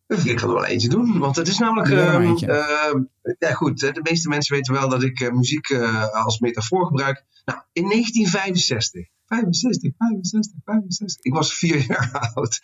[0.07, 1.89] Ik ga er wel eentje doen, want het is namelijk.
[1.89, 3.03] Maar ehm, ehm,
[3.39, 7.25] ja, goed, de meeste mensen weten wel dat ik eh, muziek eh, als metafoor gebruik.
[7.45, 9.07] Nou, in 1965.
[9.25, 11.23] 65, 65, 65.
[11.25, 12.59] Ik was vier jaar oud.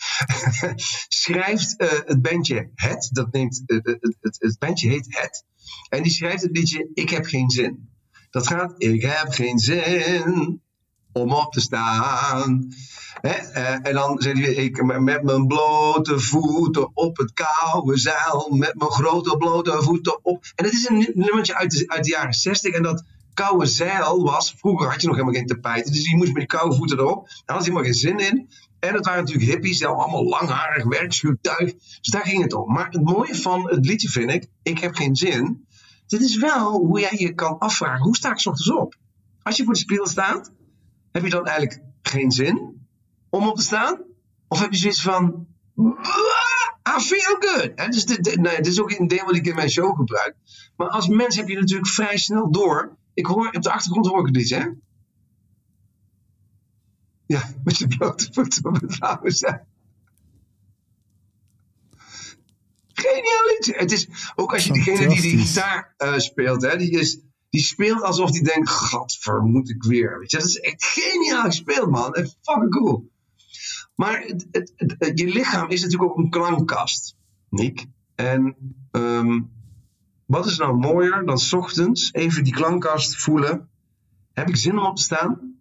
[1.23, 1.73] schrijft
[2.05, 3.09] het bandje Het.
[3.11, 5.43] Dat neemt, het, het, het bandje heet Het.
[5.89, 7.89] En die schrijft het liedje Ik heb geen zin.
[8.29, 10.61] Dat gaat Ik heb geen zin
[11.17, 12.67] om op te staan.
[13.21, 13.29] Hè?
[13.29, 18.73] eh, en dan zegt hij, ik met mijn blote voeten op het koude zeil, met
[18.75, 20.45] mijn grote blote voeten op.
[20.55, 23.03] En het is een nu- nummertje uit de, uit de jaren 60 en dat
[23.33, 26.75] koude zeil was, vroeger had je nog helemaal geen tapijten, dus je moest met koude
[26.75, 27.27] voeten erop.
[27.45, 28.49] Daar had je helemaal geen zin in.
[28.79, 31.73] En het waren natuurlijk hippies, allemaal langharig werkschuurtuig.
[31.73, 32.73] Dus daar ging het om.
[32.73, 35.65] Maar het mooie van het liedje vind ik, ik heb geen zin.
[36.07, 38.95] Dit is wel hoe jij je kan afvragen, hoe sta ik 's ochtends op?
[39.43, 40.51] Als je voor de spiegel staat,
[41.17, 42.87] heb je dan eigenlijk geen zin
[43.29, 44.01] om op te staan?
[44.47, 45.47] Of heb je zoiets van.
[46.97, 47.71] I feel good.
[47.75, 49.95] Hè, dus dit, dit- nee, dit is ook een deel wat ik in mijn show
[49.95, 50.35] gebruik.
[50.75, 52.97] Maar als mens heb je natuurlijk vrij snel door.
[53.13, 54.67] Ik hoor op de achtergrond hoor ik het liedje, hè?
[57.25, 59.67] Ja, met je blote voeten op het oude zijn.
[62.93, 63.73] Geniaal liedje.
[63.73, 67.19] Het is ook als je degene die die gitaar eh, speelt, hè, die, is,
[67.57, 70.19] die speelt alsof die denkt: Gadver, moet ik weer.
[70.19, 72.13] Weet je, dat is echt geniaal gespeeld, man.
[72.13, 73.11] Echt fucking cool.
[73.95, 74.71] Maar het,
[75.19, 77.15] je lichaam is natuurlijk ook een klankkast,
[77.49, 77.85] Nick.
[78.15, 78.55] En
[78.91, 79.41] ehm,
[80.25, 83.69] wat is nou mooier dan ochtends even die klankkast voelen?
[84.33, 85.55] Heb ik zin om op te staan?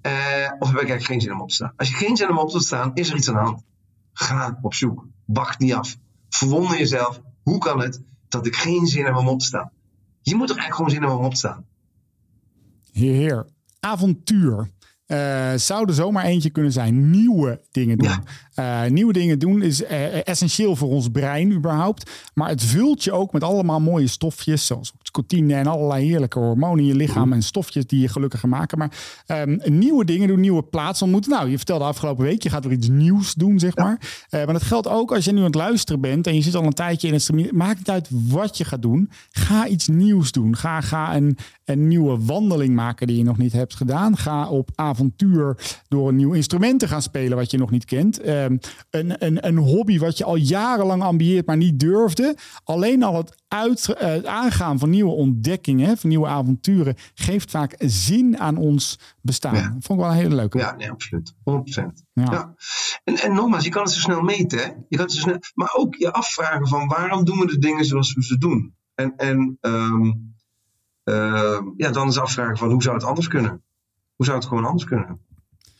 [0.00, 1.72] Eh, of heb ik eigenlijk geen zin om op te staan?
[1.76, 3.64] Als je geen zin om op te staan, is er iets aan de hand.
[4.12, 5.06] Ga op zoek.
[5.24, 5.96] Wacht niet af.
[6.28, 7.20] Verwonder jezelf.
[7.42, 9.70] Hoe kan het dat ik geen zin heb om op te staan?
[10.28, 11.64] Je moet toch eigenlijk gewoon zin hebben om op te staan?
[12.92, 13.46] Heer.
[13.80, 14.70] Avontuur.
[15.08, 17.10] Eh, zou er zomaar eentje kunnen zijn.
[17.10, 18.10] Nieuwe dingen doen.
[18.54, 22.10] Eh, nieuwe dingen doen is eh, essentieel voor ons brein überhaupt.
[22.34, 24.66] Maar het vult je ook met allemaal mooie stofjes.
[24.66, 27.32] Zoals nicotine en allerlei heerlijke hormonen in je lichaam.
[27.32, 28.78] En stofjes die je gelukkiger maken.
[28.78, 28.90] Maar
[29.26, 31.32] ehm, nieuwe dingen doen, nieuwe plaatsen ontmoeten.
[31.32, 34.26] Nou, je vertelde afgelopen week, je gaat weer iets nieuws doen, zeg maar.
[34.30, 36.26] Maar dat geldt ook als je nu aan het luisteren bent.
[36.26, 37.56] En je zit al een tijdje in het stream.
[37.56, 39.10] Maakt niet uit wat je gaat doen.
[39.30, 40.56] Ga iets nieuws doen.
[40.56, 44.16] Ga, ga een, een nieuwe wandeling maken die je nog niet hebt gedaan.
[44.16, 45.56] Ga op avontuur
[45.88, 48.20] door een nieuw instrument te gaan spelen wat je nog niet kent.
[48.20, 48.56] Ehm,
[48.90, 52.36] een, een, een hobby wat je al jarenlang ambieert, maar niet durfde.
[52.64, 58.38] Alleen al het, uit, eh, aangaan van nieuwe ontdekkingen, van nieuwe avonturen, geeft vaak zin
[58.38, 59.54] aan ons bestaan.
[59.54, 59.76] Ja.
[59.80, 60.58] Vond ik wel een hele leuke.
[60.58, 61.34] Ja, nee, absoluut.
[61.42, 62.04] 100%.
[62.12, 62.24] Ja.
[62.30, 62.54] Ja.
[63.04, 64.58] En, en nogmaals, je kan het zo snel meten.
[64.58, 64.64] Hè?
[64.64, 67.84] Je kan het zo snel, maar ook je afvragen van waarom doen we de dingen
[67.84, 68.74] zoals we ze doen?
[68.94, 70.12] En, en ehm,
[71.04, 73.62] ehm, ja, dan is afvragen van hoe zou het anders kunnen?
[74.18, 75.18] Hoe zou het gewoon anders kunnen?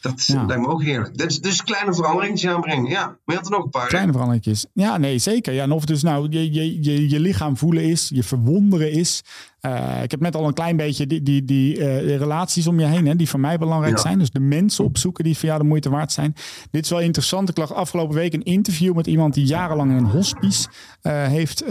[0.01, 0.45] Dat Ja.
[0.45, 1.17] lijkt me ook heerlijk.
[1.19, 2.91] Dus, dus kleine veranderingen aanbrengen.
[2.91, 3.87] Ja, maar je had er nog een paar.
[3.89, 4.67] Kleine veranderingjes.
[4.73, 5.53] Ja, nee, zeker.
[5.53, 9.23] Ja, en of dus nou je, je, je, je lichaam voelen is, je verwonderen is.
[9.61, 12.87] Eh, ik heb net al een klein beetje die, die, die eh, relaties om je
[12.87, 14.03] heen, hè, die voor mij belangrijk Ja.
[14.03, 14.19] zijn.
[14.19, 16.35] Dus de mensen opzoeken die voor jou de moeite waard zijn.
[16.71, 17.49] Dit is wel interessant.
[17.49, 20.69] Ik lag afgelopen week een interview met iemand die jarenlang in een hospice
[21.01, 21.65] eh, heeft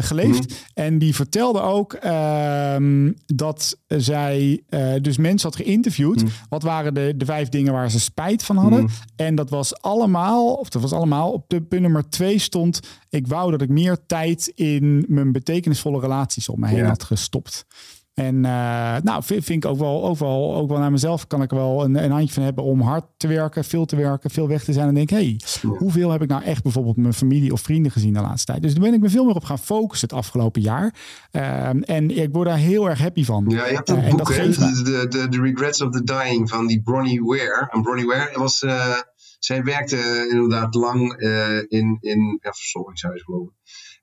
[0.00, 0.64] geleefd.
[0.74, 4.62] En die vertelde ook ehm, dat zij
[5.02, 6.22] dus mensen had geïnterviewd.
[6.48, 8.88] Wat waren de, de vijf dingen waar ze spijt van hadden?
[9.16, 12.80] En dat was allemaal, of dat was allemaal, op de punt nummer twee stond.
[13.10, 16.86] Ik wou dat ik meer tijd in mijn betekenisvolle relaties om me heen Ja.
[16.86, 17.66] had gestopt.
[18.14, 21.42] En eh, nou, vind, vind ik ook wel, ook wel, ook wel naar mezelf kan
[21.42, 24.48] ik wel een, een handje van hebben om hard te werken, veel te werken, veel
[24.48, 24.88] weg te zijn.
[24.88, 28.20] En denk, hey, hoeveel heb ik nou echt bijvoorbeeld mijn familie of vrienden gezien de
[28.20, 28.62] laatste tijd?
[28.62, 30.94] Dus daar ben ik me veel meer op gaan focussen het afgelopen jaar.
[31.30, 33.44] Ehm, en ik word daar heel erg happy van.
[33.48, 34.48] Ja, je hebt Eh, een en boek, hè?
[34.50, 37.68] de, de Regrets of the Dying van die Bronnie Ware.
[37.70, 38.94] En Bronnie Ware was, eh,
[39.38, 43.54] zij werkte inderdaad lang eh, in, in ja, verzorgingshuis geloof ik.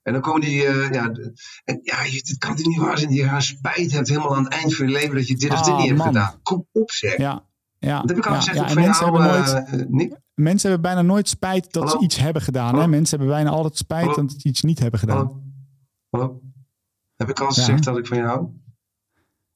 [0.02, 1.04] En dan komen die, eh, ja,
[1.64, 4.36] en ja, je, het kan toch niet waar zijn dat je gaan spijt hebt helemaal
[4.36, 6.06] aan het eind van je leven dat je dit of dit Ah, niet hebt man.
[6.06, 6.40] gedaan.
[6.42, 7.16] Kom op zeg.
[7.16, 7.46] Ja,
[7.78, 9.44] ja, Dat heb ik al ja, gezegd ja, mensen jou, hebben
[9.90, 12.78] nooit, eh, mensen hebben bijna nooit spijt dat ze iets hebben gedaan.
[12.78, 12.88] Hè?
[12.88, 14.22] Mensen hebben bijna altijd spijt Hallo?
[14.22, 15.42] dat ze iets niet hebben gedaan.
[16.10, 16.40] Hallo?
[17.16, 17.52] Heb ik al Ja.
[17.52, 18.48] gezegd dat ik van jou hou?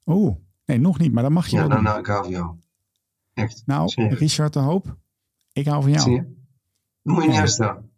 [0.06, 0.36] Oeh,
[0.66, 2.56] nee, nog niet, maar dat mag je Ja, wel nou, nou, ik hou van jou.
[3.34, 3.62] Echt.
[3.66, 3.92] Nou.
[4.14, 4.96] Richard de Hoop,
[5.58, 6.02] ik hou van jou.
[6.02, 6.22] Zie je?
[7.02, 7.90] Dat moet je niet uitstellen.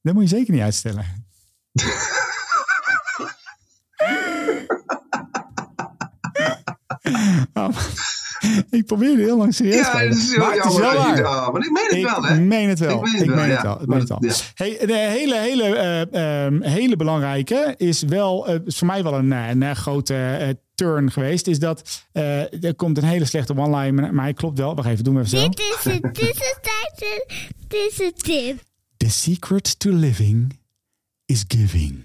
[0.00, 1.04] Dat moet je zeker niet uitstellen.
[8.70, 10.80] ik probeerde heel lang serieus te Ja, dat is heel maar het is jammer.
[10.92, 11.52] wel dat je- waar.
[11.52, 12.40] maar ik meen het Ik wel, hè?
[12.40, 12.96] meen het wel.
[12.96, 13.62] Ik meen het Ik wel, meen het ja.
[13.62, 13.80] wel.
[13.82, 14.18] Ik meen het wel.
[14.20, 14.34] Ja.
[14.54, 19.14] Hey, de hele, hele, eh, ehm, hele belangrijke is wel, eh, is voor mij wel
[19.14, 21.46] een, eh, een, grote turn geweest.
[21.46, 24.74] Is dat eh, er komt een hele slechte one-line, maar- maar hij klopt wel.
[24.74, 25.48] Wacht even, doen we even zo.
[25.48, 27.26] Dit is het tussentijdse
[27.68, 28.62] tussentip.
[28.96, 30.58] The secret to living
[31.26, 32.04] is giving.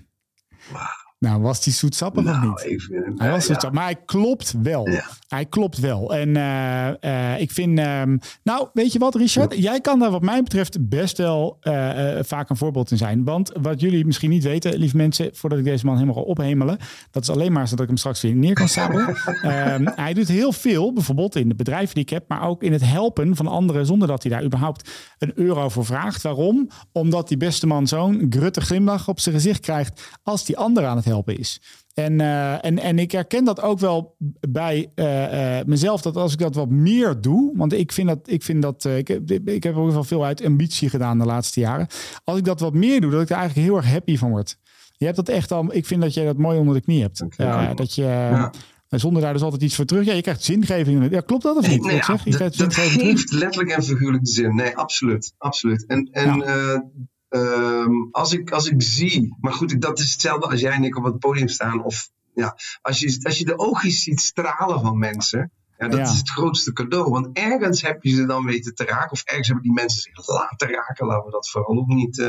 [1.22, 2.62] Nou, was die zoetsappig of Nou, niet?
[2.62, 3.54] even, Hij was ja.
[3.54, 4.90] zoetsappig, maar hij klopt wel.
[5.28, 6.14] Hij klopt wel.
[6.16, 7.80] En eh, eh, ik vind...
[7.80, 9.58] ehm, nou, weet je wat, Richard?
[9.58, 13.24] Jij kan daar wat mij betreft best wel eh, vaak een voorbeeld in zijn.
[13.24, 15.30] Want wat jullie misschien niet weten, lieve mensen...
[15.34, 16.78] voordat ik deze man helemaal ga ophemelen...
[17.12, 19.16] dat is alleen maar zodat ik hem straks weer neer kan sabelen.
[19.42, 22.24] Ehm, hij doet heel veel, bijvoorbeeld in de bedrijven die ik heb...
[22.28, 23.86] maar ook in het helpen van anderen...
[23.86, 26.22] zonder dat hij daar überhaupt een euro voor vraagt.
[26.22, 26.70] Waarom?
[26.92, 30.20] Omdat die beste man zo'n grutte glimlach op zijn gezicht krijgt...
[30.24, 31.62] als die ander aan het helpen is.
[31.94, 34.16] En, eh, en, en ik herken dat ook wel
[34.50, 38.20] bij eh, eh, mezelf, dat als ik dat wat meer doe, want ik vind dat,
[38.26, 41.60] ik, vind dat ik, heb- ik heb ook wel veel uit ambitie gedaan de laatste
[41.60, 41.88] jaren.
[42.24, 44.58] Als ik dat wat meer doe, dat ik er eigenlijk heel erg happy van word.
[44.98, 47.26] Je hebt dat echt al, ik vind dat jij dat mooi onder de knie hebt.
[47.38, 48.52] Eh, dat je, Ja.
[48.88, 50.06] zonder daar dus altijd iets voor terug.
[50.06, 51.10] Ja, je krijgt zingeving.
[51.12, 51.82] Ja, klopt dat of niet?
[51.86, 52.24] Nee, ja, zeg?
[52.24, 52.96] Je dat, terug.
[52.96, 54.56] heeft letterlijk en figuurlijk de zin.
[54.56, 55.34] Nee, absoluut.
[55.38, 55.86] absoluut.
[55.86, 56.84] En, en Ja.
[57.32, 60.98] Ehm, als, ik, als ik zie, maar goed, dat is hetzelfde als jij en ik
[60.98, 61.84] op het podium staan.
[61.84, 65.52] Of ja, als je, als je de oogjes ziet stralen van mensen.
[65.78, 66.12] Ja, dat Ja.
[66.12, 67.10] is het grootste cadeau.
[67.10, 69.12] Want ergens heb je ze dan weten te raken.
[69.12, 71.06] Of ergens hebben die mensen zich laten raken.
[71.08, 72.28] Laten we dat vooral ook niet eh,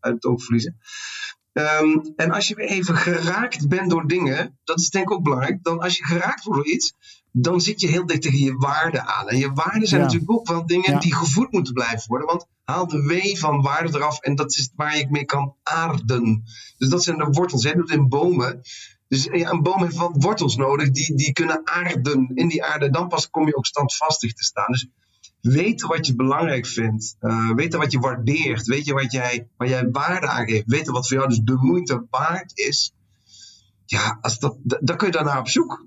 [0.00, 0.78] uit het oog verliezen.
[1.52, 5.22] Ehm, en als je weer even geraakt bent door dingen, dat is denk ik ook
[5.22, 5.62] belangrijk.
[5.62, 6.94] Dan als je geraakt wordt door iets,
[7.36, 9.28] dan zit je heel dicht tegen je waarden aan.
[9.28, 10.06] En je waarden zijn Ja.
[10.06, 10.98] natuurlijk ook wel dingen Ja.
[10.98, 12.26] die gevoed moeten blijven worden.
[12.26, 16.42] Want haal de W van waarde eraf en dat is waar je mee kan aarden.
[16.78, 17.62] Dus dat zijn de wortels.
[17.62, 18.60] Jij doet in bomen.
[19.08, 22.90] Dus ja, een boom heeft wat wortels nodig die, die kunnen aarden in die aarde.
[22.90, 24.70] Dan pas kom je ook standvastig te staan.
[24.72, 24.86] Dus
[25.40, 27.16] weten wat je belangrijk vindt.
[27.20, 28.66] eh, weten wat je waardeert.
[28.66, 30.66] Weet je wat jij, waar jij waarde aan geeft.
[30.66, 32.92] Weten wat voor jou dus de moeite waard is.
[33.84, 35.86] Ja, als dat, da- dan kun je daarna op zoek.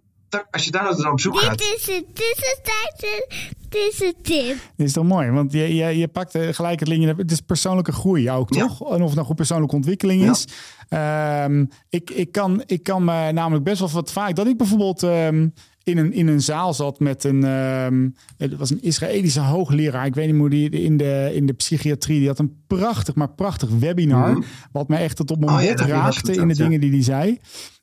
[0.52, 1.58] Als je daar naar op zoek gaat.
[1.58, 3.28] Dit is het tussentijdse
[3.70, 4.58] tussentip.
[4.76, 7.14] Dit is toch mooi, want je, je, je pakt eh, gelijk het linkje.
[7.18, 8.68] Het is persoonlijke groei ook, Ja.
[8.68, 8.92] toch?
[8.92, 10.32] En of het nou goed persoonlijke ontwikkeling Ja.
[10.32, 10.48] is.
[10.90, 14.36] Ehm, ik, ik, kan, ik kan me namelijk best wel wat vaak...
[14.36, 15.48] dat ik bijvoorbeeld ehm,
[15.84, 17.44] in, een, in een zaal zat met een...
[17.44, 20.06] ehm, het was een Israëlische hoogleraar.
[20.06, 22.20] Ik weet niet hoe die in de, in de psychiatrie...
[22.20, 24.44] die had een prachtig, maar prachtig webinar...
[24.72, 25.82] wat mij echt tot op mijn Mhm.
[25.82, 27.40] Oh ja, raakte in de dingen die hij zei.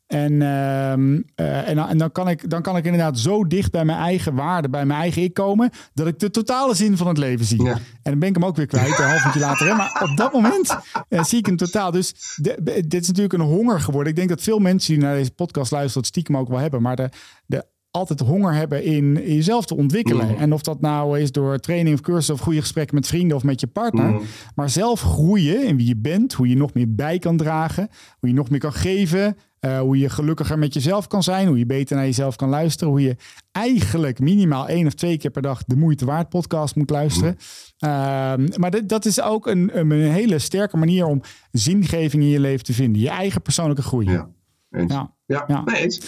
[0.07, 3.71] En, ehm, eh, en, dan- en dan, kan ik, dan kan ik inderdaad zo dicht
[3.71, 7.07] bij mijn eigen waarde, bij mijn eigen ik komen, dat ik de totale zin van
[7.07, 7.63] het leven zie.
[7.63, 7.71] Ja.
[7.73, 7.79] En
[8.11, 9.67] dan ben ik hem ook weer kwijt, een half uurtje later.
[9.67, 9.73] Hè?
[9.75, 10.77] Maar op dat moment
[11.09, 11.91] eh, zie ik hem totaal.
[11.91, 14.09] Dus de- dit is natuurlijk een honger geworden.
[14.09, 16.81] Ik denk dat veel mensen die naar deze podcast luisteren, het stiekem ook wel hebben.
[16.81, 17.09] Maar de,
[17.45, 17.65] de
[17.95, 20.27] altijd honger hebben in, jezelf te ontwikkelen.
[20.27, 20.35] Mm.
[20.35, 23.43] En of dat nou is door training of cursus of goede gesprekken met vrienden of
[23.43, 24.09] met je partner.
[24.11, 24.21] Mm.
[24.55, 28.29] Maar zelf groeien in wie je bent, hoe je nog meer bij kan dragen, hoe
[28.29, 31.65] je nog meer kan geven, eh, hoe je gelukkiger met jezelf kan zijn, hoe je
[31.65, 33.15] beter naar jezelf kan luisteren, hoe je
[33.51, 37.37] eigenlijk minimaal één of twee keer per dag de moeite waard podcast moet luisteren.
[37.77, 42.39] Ehm, maar dit, dat is ook een, een hele sterke manier om zingeving in je
[42.39, 43.01] leven te vinden.
[43.01, 44.09] Je eigen persoonlijke groei.
[44.09, 44.29] Ja.
[44.71, 44.93] Eens.
[44.93, 45.13] Ja.
[45.25, 45.63] Ja, Ja.
[45.63, 45.99] nee eens.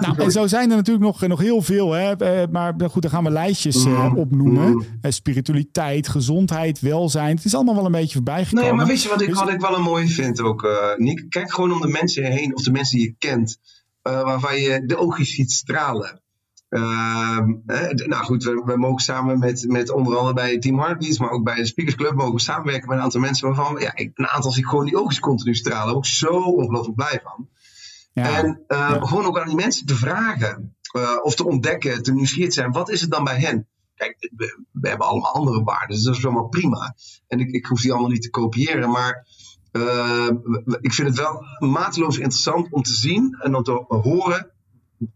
[0.00, 1.92] Nou, en zo zijn er natuurlijk nog, nog heel veel.
[1.92, 2.16] Hè?
[2.16, 4.16] Eh, Maar goed, dan gaan we lijstjes Mm.
[4.16, 4.70] opnoemen.
[4.72, 4.84] Mm.
[5.00, 7.36] Eh, spiritualiteit, gezondheid, welzijn.
[7.36, 8.64] Het is allemaal wel een beetje voorbij gekomen.
[8.68, 11.26] Nee, maar weet je wat ik, wat ik wel een mooie vind ook, eh Nick?
[11.28, 13.58] Kijk gewoon om de mensen heen, of de mensen die je kent,
[14.02, 16.20] waarvan je de oogjes ziet stralen.
[16.68, 17.52] Ehm,
[18.06, 21.44] nou goed, we, we mogen samen met, met onder andere bij Team Heartbeats, maar ook
[21.44, 24.28] bij de Speakers Club, mogen we samenwerken met een aantal mensen waarvan ja, ik, een
[24.28, 25.86] aantal zich gewoon die oogjes continu stralen.
[25.86, 27.48] Daar ik zo ongelooflijk blij van.
[28.22, 28.36] Ja.
[28.38, 32.52] En eh, gewoon ook aan die mensen te vragen eh, of te ontdekken, te nieuwsgierig
[32.52, 32.72] zijn.
[32.72, 33.66] Wat is het dan bij hen?
[33.94, 36.94] Kijk, we, we hebben allemaal andere waarden, dus dat is allemaal prima.
[37.28, 39.26] En ik, ik hoef die allemaal niet te kopiëren, maar
[39.72, 40.28] eh,
[40.80, 44.50] ik vind het wel mateloos interessant om te zien en om te horen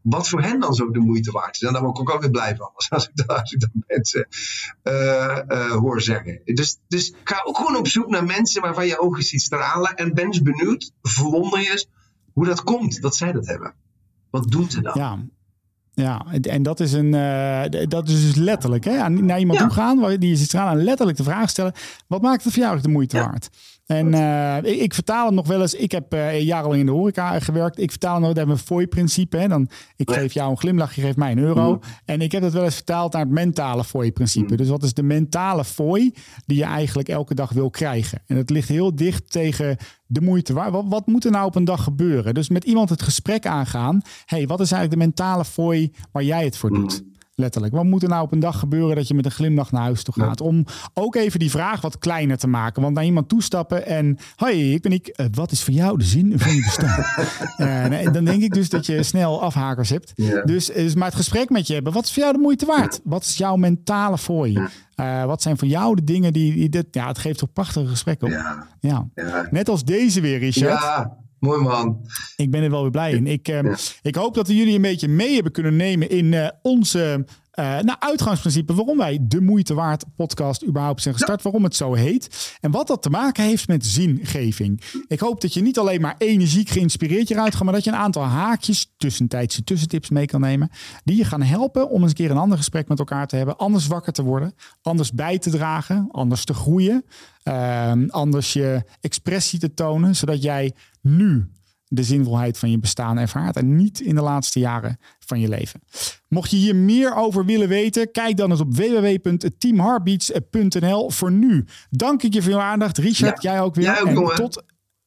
[0.02, 1.62] wat voor hen dan zo de moeite waard is.
[1.62, 3.70] En daar word ik ook alweer blij van, als- als ik dat, als ik dat
[3.86, 4.28] mensen
[5.80, 6.40] hoor zeggen.
[6.44, 10.14] Dus, dus ga ook gewoon op zoek naar mensen waarvan je ogen ziet stralen en
[10.14, 11.88] ben eens benieuwd, verwonder je eens
[12.33, 13.75] hoe dat komt dat zij dat hebben.
[14.31, 14.93] Wat doen ze dan?
[14.97, 15.19] Ja.
[15.93, 19.09] Ja, en- dat is, een, eh, dat is dus letterlijk hè?
[19.09, 19.64] naar iemand Ja.
[19.64, 21.73] toe gaan die je zit aan letterlijk de vraag stellen:
[22.07, 23.25] wat maakt het voor jou de moeite Ja.
[23.25, 23.51] waard?
[23.90, 25.74] En eh, ik, ik vertaal het nog wel eens.
[25.74, 27.79] Ik heb eh, jarenlang in de horeca gewerkt.
[27.79, 29.37] Ik vertaal nog, dat een fooi-principe.
[29.37, 29.48] Hè?
[29.48, 31.72] Dan, ik geef jou een glimlach, je geeft mij een euro.
[31.72, 31.81] Mhm.
[32.05, 34.57] En ik heb dat wel eens vertaald naar het mentale fooi-principe.
[34.57, 36.14] Dus wat is de mentale fooi
[36.46, 38.22] die je eigenlijk elke dag wil krijgen?
[38.26, 39.76] En dat ligt heel dicht tegen
[40.07, 40.72] de moeite waard.
[40.72, 42.35] Wat, wat moet er nou op een dag gebeuren?
[42.35, 44.00] Dus met iemand het gesprek aangaan.
[44.24, 47.03] hey, wat is eigenlijk de mentale fooi waar jij het voor doet?
[47.40, 47.74] Letterlijk.
[47.74, 50.03] Wat moet er nou op een dag gebeuren dat je met een glimlach naar huis
[50.03, 50.40] toe gaat?
[50.40, 52.83] Om ook even die vraag wat kleiner te maken.
[52.83, 54.18] Want naar iemand toestappen en...
[54.37, 55.07] Hoi, ik ben ik.
[55.07, 57.05] Eh, wat is voor jou de zin van je bestaan?
[57.57, 60.12] Eh, nee, dan denk ik dus dat je snel afhakers hebt.
[60.14, 60.42] Ja.
[60.42, 61.92] Dus, dus maar het gesprek met je hebben.
[61.92, 63.00] Wat is voor jou de moeite waard?
[63.05, 64.61] Wat is jouw mentale fooi?
[64.94, 66.55] Eh, wat zijn voor jou de dingen die...
[66.55, 68.66] die dit, ja, het geeft toch prachtige gesprekken op.
[68.81, 69.09] Ja.
[69.50, 70.83] Net als deze weer, Richard.
[70.83, 72.07] ja mooi man.
[72.37, 73.26] Ik ben er wel weer blij in.
[73.26, 73.76] Ik, eh, Ja.
[74.03, 77.24] ik hoop dat we jullie een beetje mee hebben kunnen nemen in eh, onze
[77.61, 78.75] eh nou, uitgangsprincipe.
[78.75, 81.42] Waarom wij de moeite waard podcast überhaupt zijn gestart.
[81.42, 82.57] Waarom het zo heet.
[82.61, 84.83] En wat dat te maken heeft met zingeving.
[85.07, 87.64] Ik hoop dat je niet alleen maar energiek geïnspireerd hieruit gaat.
[87.64, 90.70] Maar dat je een aantal haakjes, tussentijdse tussentips mee kan nemen.
[91.05, 93.57] Die je gaan helpen om eens een keer een ander gesprek met elkaar te hebben.
[93.57, 94.55] Anders wakker te worden.
[94.83, 96.09] Anders bij te dragen.
[96.11, 97.05] Anders te groeien.
[97.42, 100.16] ehm, anders je expressie te tonen.
[100.16, 101.51] Zodat jij nu
[101.92, 105.81] de zinvolheid van je bestaan ervaart en niet in de laatste jaren van je leven.
[106.29, 111.11] Mocht je hier meer over willen weten, kijk dan eens op www.teamheartbeats.nl.
[111.11, 112.98] Voor nu dank ik je voor je aandacht.
[112.98, 113.53] Richard, Ja.
[113.53, 113.85] jij ook weer.
[113.85, 114.62] Jij ook, en tot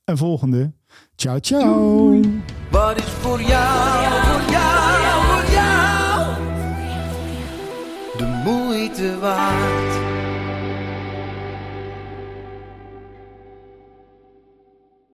[0.06, 0.74] een volgende.
[1.16, 2.20] Ciao, ciao.
[2.72, 6.34] Wat is voor jou, voor jou, voor jou
[8.18, 9.73] de moeite waard?